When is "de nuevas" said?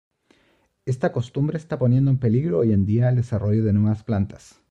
3.63-4.03